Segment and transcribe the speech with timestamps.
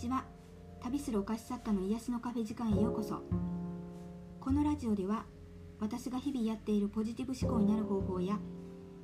[0.00, 0.24] ちは。
[0.82, 3.20] 旅するお菓子作家の癒しのカフェ時間へようこそ。
[4.40, 5.26] このラジオでは
[5.78, 8.38] 私が日々やっているポジティブ思考になる方法や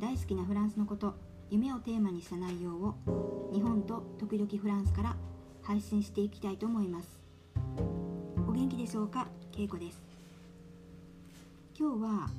[0.01, 1.15] 大好きなフランスのこと
[1.51, 2.95] 夢をテーマにした内容を
[3.53, 5.17] 日本と時々フランスから
[5.63, 7.21] 配信していきたいと思います。
[8.49, 9.29] お元気でしょうか？
[9.53, 10.03] けいこです。
[11.79, 12.31] 今日は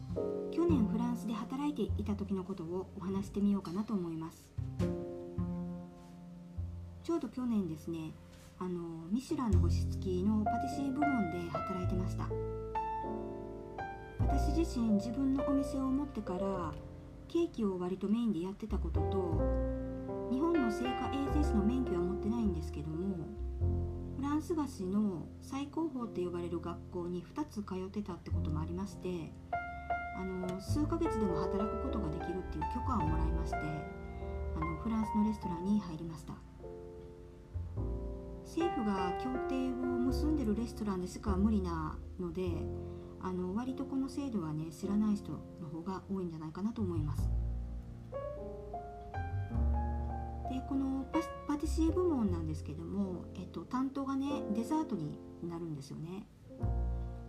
[0.51, 4.49] 去年フランスで働いていた時のことをお話してみようかなと思います。
[7.03, 8.13] ちょうど去年ですね
[8.59, 12.27] あのミシュランの星付きのパティシエ部門で働いてました。
[14.19, 16.73] 私自身自分のお店を持ってから
[17.27, 23.27] ケーキを割とメインでやってたことと日本の製菓衛生士の免許は持ってないんですけども
[24.17, 29.31] フランス菓子の最高峰って呼ばれる学校に2つ通ってたってこともありまして
[30.17, 36.33] あの数ヶ月でも働くことができるっていう許可をもらいましてあのフランスのレストランに入りました。
[38.57, 42.41] 政府が協定を結んでるレストランでしか無理なので
[43.21, 47.29] あの割とこの制度はね知らない人の方が多いんじゃないかなと思います。
[50.49, 51.05] でこの
[51.47, 56.25] パティシエ部門なんですけども、えっと、担当がねデザートになるんですよね。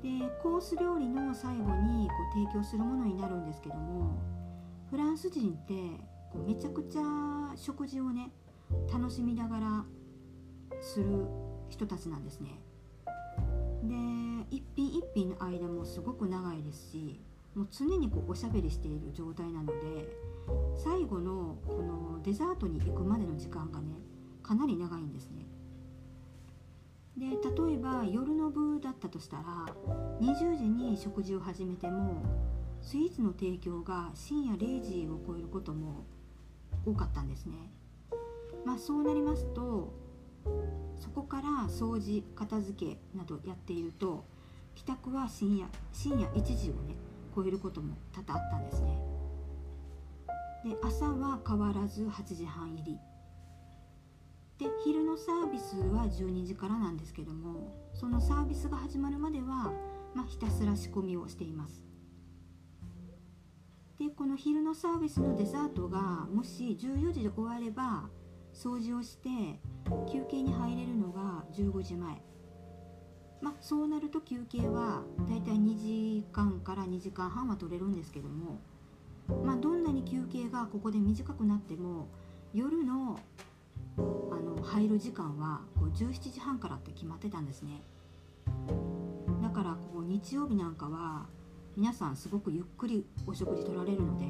[0.03, 0.09] で
[0.43, 4.19] コース料理の最後にこう提供するものになるんですけども
[4.89, 5.75] フランス人って
[6.33, 8.31] こうめちゃくちゃ食事をね
[8.91, 9.85] 楽しみながら
[10.81, 11.27] する
[11.69, 12.61] 人たちなんですね。
[13.83, 13.95] で
[14.51, 17.21] 一品一品の間もすごく長いですし
[17.55, 19.73] もう常にこうおしゃべりしている状態なので
[20.77, 23.87] 最後のこのデザートに行くまでの時間がね
[24.43, 25.47] かなり長いんですね。
[27.17, 29.67] で例えば夜の部だったとしたら
[30.21, 32.23] 20時に食事を始めても
[32.81, 36.05] スイーツの提供が深夜0時を超えることも
[36.87, 37.73] 多かったんですね。
[38.65, 39.93] まあそうなりますと
[41.19, 44.25] こから掃除片付けなどやっていると
[44.77, 46.95] 帰宅は深夜深夜1時をね
[47.35, 48.99] 超えることも多々あったんですね。
[50.65, 52.99] で朝は変わらず8時半入り。
[54.59, 59.73] で昼のサービスは12時からなんですけどもそのサービスが始まるまでは、
[60.15, 61.85] まあ、ひたすら仕込みをしています。
[63.99, 68.09] でこの昼のサービスのデザートがもし14時で終われば
[68.59, 69.29] 掃除をして
[70.13, 72.21] 休憩に入れるのが15時前。
[73.41, 78.59] まあそうなると休憩はだいたい2時間から2時間半は取れるんですけども
[79.45, 82.09] まあどんなに休憩がここで短くなっても
[82.53, 83.21] 夜の
[83.97, 87.81] あの入る時間はこう17時半からって決まってたんですね。
[89.41, 91.27] だからここ日曜日なんかは
[91.77, 94.25] 皆さんすごくゆっくりお食事取られるので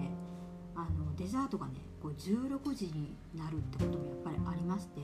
[0.74, 5.00] あのデザートがねこう16時になるってこともやっぱりありまして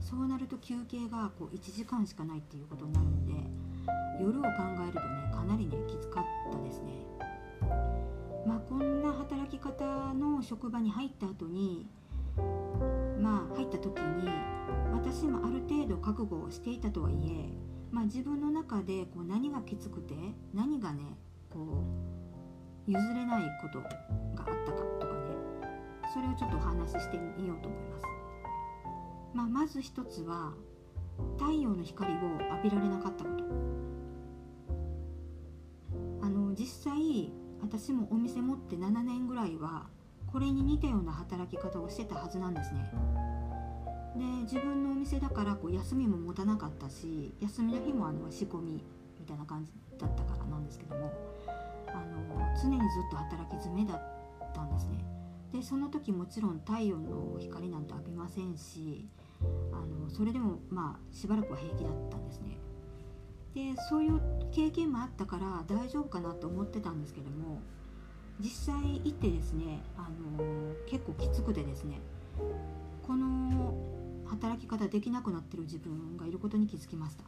[0.00, 3.32] そうなると休憩がこう1時間しかないっていうことになるんで
[4.20, 4.48] 夜を考
[4.82, 6.92] えるとねかなりねきつかったですね。
[8.46, 11.86] まあこんな働き方の職場に入った後に
[13.20, 14.28] まあ入った時に
[14.92, 17.50] 私もある程度覚悟をしていたとはいえ、
[17.90, 20.14] まあ、自分の中でこう何がきつくて
[20.54, 21.02] 何がね
[21.50, 21.84] こ
[22.86, 23.88] う譲れないことが
[24.38, 24.89] あったか
[26.12, 28.04] それをちょっとお話ししてみようと思います。
[29.32, 30.52] まあ、まず一つは
[31.38, 33.44] 太陽の光を浴びられなかったこと。
[36.22, 37.32] あの実際
[37.62, 39.86] 私もお店持って7年ぐらいは
[40.32, 42.90] これに似たような働き方をしてたはずなんですね。
[44.16, 48.84] で自分のお店だからこう休みも持たなかったし休みの日もあの仕込み
[49.20, 51.12] みたいな感じだったからなんですけども
[51.86, 55.19] あの常にずっと働き詰めだったんですね。
[55.52, 59.08] でその時もちろん太陽の光なんて浴びませんし
[59.72, 62.58] あのそれでもまあしばらくは平気だったんですね。
[63.54, 64.20] でそういう
[64.52, 67.60] 経験もあったから大丈夫かなと思ってたんですけども
[68.38, 72.00] 実際行ってですねあの結構きつくてですね
[73.02, 73.74] この
[74.26, 77.24] 働き方できなくなってる自分がいることに気づきました。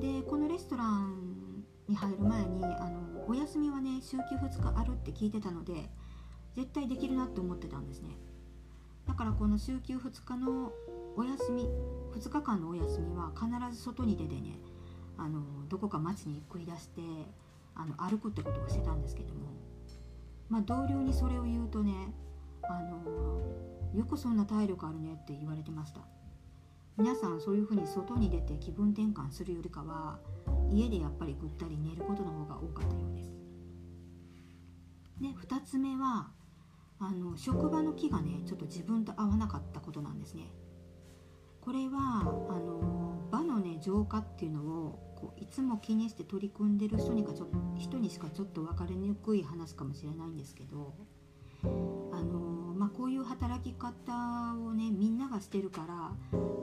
[0.00, 5.88] でこのレストランに入る前にあのお休みはね週休2日あるって聞いてたので
[6.54, 8.16] 絶対できるなって思ってたんですね。
[9.06, 10.72] だからこの週休2日の
[11.16, 11.68] お休み
[12.14, 14.58] 2日間のお休みは必ず外に出てね
[15.16, 17.00] あのどこか街に繰り出して
[17.74, 19.40] あの歩くってことをしてたんですけども、
[20.48, 21.92] まあ、同僚にそれを言うとね
[22.62, 23.42] あの
[23.94, 26.00] よくそんな体力あるねって言われてました。
[26.96, 30.20] 皆さんそういうふうに外に出て気分転換するよりかは
[30.70, 33.32] 家でやっぱりぐったり寝ることの方が多かったようです。
[35.20, 36.30] で2つ目は
[37.00, 40.50] あの職場の木がねちょっと自分と合わなかったことなんですね
[41.60, 42.20] これは
[42.50, 47.46] あの場のね浄化っていうのをこういつも気にして取り組んでる人にかちょ
[47.78, 50.94] 人にしかちょっと分かりにくい話かもしれないんですけど
[51.64, 51.66] あ
[52.22, 53.92] の、まあ、こういう働き方
[54.54, 56.12] をねみんながしてるから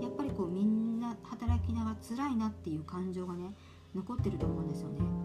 [0.01, 3.55] やっぱりこうみんな働きながら辛いなっていう感情がね
[3.95, 5.20] 残ってると思うんですよね。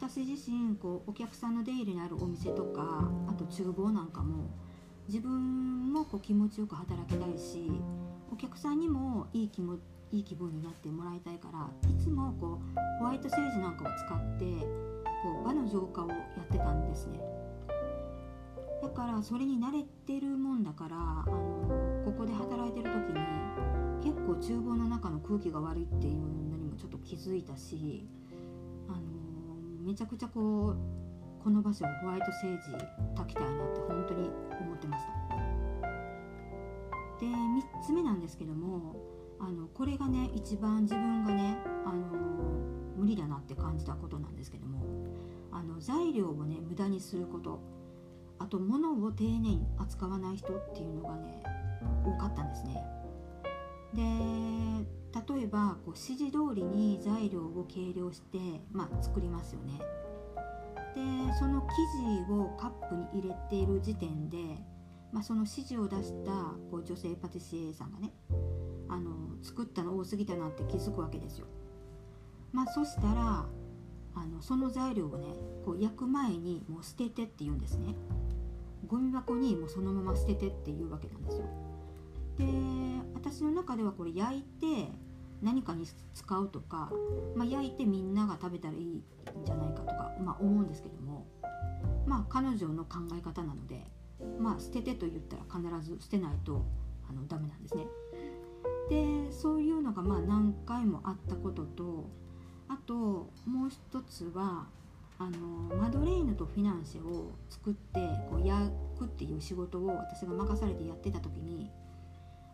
[0.00, 4.48] 私自身こうお客さんの出入りのあるお店とかあと厨房なんかも
[5.06, 7.70] 自分もこう気持ちよく働きたいし
[8.32, 9.76] お客さんにもいい気も
[10.10, 14.44] いい気分になってもらいたいからいつもこうホワイトセージなんかを使って
[15.22, 17.20] こう場の浄化をやってたんですね。
[18.82, 23.20] だからそれに慣れてるもんだからあのここで働いてる時に
[24.02, 26.14] 結構厨房の中の空気が悪いっていう
[26.50, 28.08] のにもちょっと気づいたし
[28.88, 28.98] あの
[29.80, 30.76] めちゃくちゃこう
[31.42, 32.72] この場所をホワイトセージ
[33.16, 34.30] 炊きたいなって本当に
[34.60, 35.10] 思ってました。
[37.20, 38.96] で3つ目なんですけども
[39.38, 42.06] あのこれがね一番自分がねあの
[42.96, 44.84] 無理だなって感じたことなんですけども
[45.50, 47.60] あの材料をね無駄にすること
[48.38, 51.42] あと物を丁寧に扱わない人っていうのがね
[52.04, 52.82] 多かったんですね。
[53.94, 54.02] で
[55.12, 58.38] 例えばこう指示通りに材料を計量して、
[58.72, 59.80] まあ、作りますよね
[60.94, 61.00] で
[61.38, 64.38] その生地をカップに入れている時点で、
[65.12, 66.30] まあ、その指示を出した
[66.70, 68.12] こう女性パティシエさんがね
[68.88, 69.10] あの
[69.42, 71.46] 作ったの多すぎたなって気づくわけですよ。
[72.52, 73.46] まあ、そしたら
[74.14, 75.28] あのその材料をね
[75.64, 77.94] こう焼く前にもう捨ててって言うんですね。
[78.86, 81.44] ゴミ箱にもうそのまま捨ててっていうわけなんですよ。
[82.38, 82.44] で
[83.14, 84.92] 私の中ではこれ焼いて
[85.42, 86.92] 何かに使うとか、
[87.34, 89.02] まあ、焼いてみんなが食べたらいいん
[89.44, 91.26] じゃないかとか、まあ、思うんですけども
[92.06, 93.84] まあ彼女の考え方なので
[94.38, 96.64] まあ捨ててと言ったら必ず捨てないと
[97.08, 97.86] あのダメなんですね。
[98.88, 102.10] でそういうのがまあ何回もあったことと
[102.68, 102.94] あと
[103.46, 104.66] もう一つは
[105.18, 108.00] あのマドレーヌとフィナンシェを作って
[108.30, 111.70] こう焼くっていう仕事を私が任されてやってた時に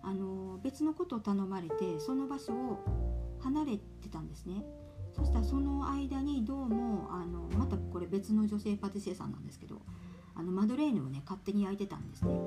[0.07, 2.79] あの別のことを頼まれてその場所を
[3.41, 4.65] 離れてたんですね。
[5.13, 9.81] そしたらその間にどうもあのまたこれ別の女性パティシエさんなんですけど
[10.37, 12.39] あのマドレーヌをね勝手に焼いてたんですね。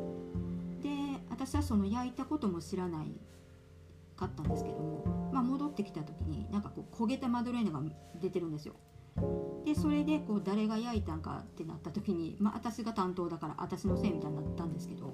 [0.81, 0.89] で
[1.29, 3.11] 私はその焼いたことも知らない
[4.15, 7.81] かったんですけども、まあ、戻ってきた時になんかこう焦げたマドレーヌが
[8.21, 8.75] 出てるんですよ。
[9.65, 15.13] でそれでこう誰が焼いたんかってなった時に、まあ、私が担当だから私のせいみたいになったんですけど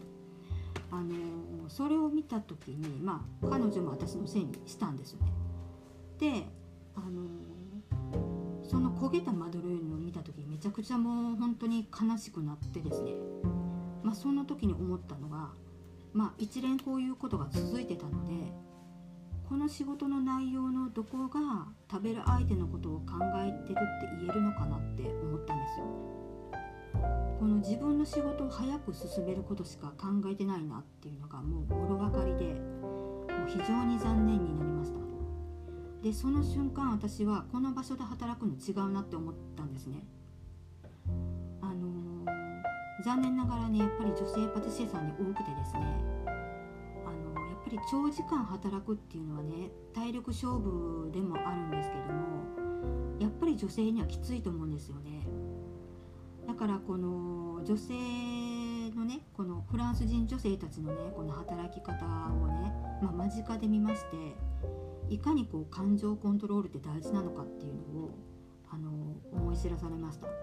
[0.96, 5.34] あのそれを見た時に、まあ、彼女も私のせいにしたんですよね。
[6.20, 6.48] で
[6.96, 7.28] あの
[8.64, 13.12] その焦げたマドレーヌを見た時めちゃくちゃもう本当に悲しくなってですね、
[14.04, 15.50] まあ、その時に思ったのが、
[16.14, 18.54] まあ、一連こういうことが続いてたので
[19.50, 26.15] この仕事の内容のどこが食べる相手のことを考えてるって言えるのかなって思ったんですよ。
[27.40, 35.00] この自分の仕事を早く進めることしか考えてないなっていうのがもうもろ分かりでもう非常に残念になりました。
[36.02, 40.06] でその瞬間私はこの場所で働くの違うなって思ったんですね。
[41.62, 45.82] あのー、残念ながらねやっぱり女性パティシエさんに多くてですね
[47.06, 52.36] あのー、やっぱり長時間働くっていうのはね体力勝負でもあるんですけども
[53.20, 55.28] やっぱり女性にはきついと思うんですよね。
[56.48, 57.94] だからこの女性
[58.96, 62.72] のねこのフランス人女性たちのねこの働き方をね、
[63.02, 64.18] まあ、間近で見まして
[65.10, 68.18] いかにこう感情コントロールって大事なのかっていうのを
[68.72, 68.90] あの
[69.32, 70.28] 思い知らされました。
[70.28, 70.34] で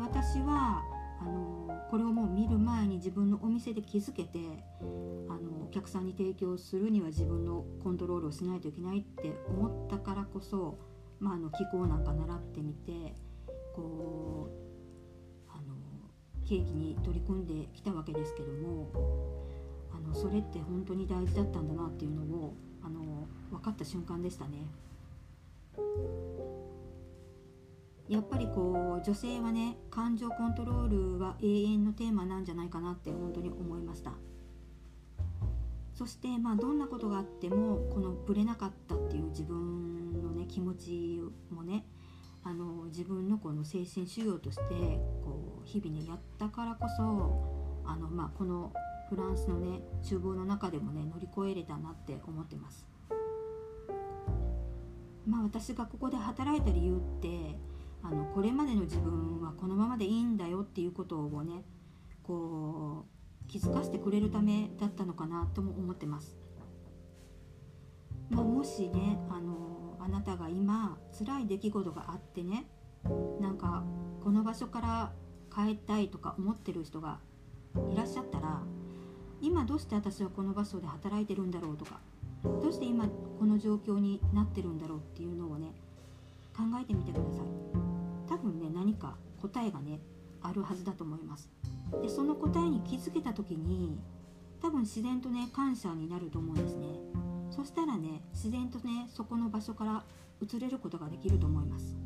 [0.00, 0.82] 私は
[1.20, 4.38] あのこれをもう見る前に自分のお店で気づけて
[4.80, 10.78] あのお客さんに提供するには自分のコントロールをしないといけないって思ったからこそ、
[11.18, 13.14] まあ、あの気候なんか習ってみて
[13.74, 14.67] こう
[16.48, 18.88] ケーキに取り組んできたわけですけども
[19.92, 24.58] あのそれって本当に大事だったんだなっていうのをあの分かった瞬間でしたね。
[28.08, 34.12] やっぱりこう女性はね感情コントロールは永遠のテーマなんじゃないかなって本当に思いました
[35.94, 41.84] そしてまあどんなことがあってもこのぶれなかったっていう自分のね気持ちもね
[42.42, 44.62] あの自分のこの精神修養として
[45.22, 47.02] こう日々ねやったからこそ
[47.84, 48.72] あの、まあ、この
[49.10, 52.86] フランスのね厨房の中でもね乗り越えれたなって思ってます。
[55.26, 57.58] まあ、私がここで働いた理由って
[58.02, 61.64] あのこれまでの自分はこのままでいいんだよっていうことをね
[62.22, 63.04] こ
[63.44, 66.38] う気づかせてくれるためだったのかなとも思ってます。
[68.30, 72.66] まあ、もしねあのあなたが今辛い出来事があってね
[73.40, 73.84] なんか
[74.22, 75.12] この場所から
[75.54, 77.18] 帰ったいとか思ってる人が
[77.92, 78.62] いらっしゃったら
[79.40, 82.00] 今どうして私はこの場所で働いてるんだろうとか
[82.42, 83.06] どうして今
[83.38, 85.72] この状況になってるんだろうっていうのをね
[86.56, 87.44] 考えてみてください。
[88.28, 90.00] 多分ね何か答えがね
[90.42, 91.48] あるはずだと思います。
[92.02, 93.98] でその答えに気づけた時に
[94.60, 96.86] 多分自然とね感謝になると思うんですね。
[97.50, 100.04] そしたらね自然とねそこの場所から
[100.40, 101.96] 移れることができると思います。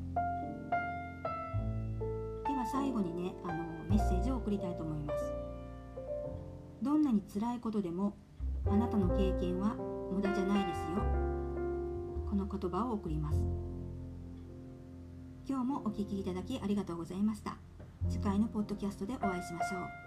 [2.73, 5.25] 最後にねあのメッセージを送りたいと思います。
[6.81, 8.17] どんなに辛いことでも
[8.67, 9.77] あなたの経験は
[10.11, 10.87] 無駄じゃないですよ。
[12.31, 13.39] この言葉を送ります。
[15.47, 17.59] 今日もお聴きいただきありがとうございました。
[18.09, 20.02] 次回のポッドキャストでお会いしましょう。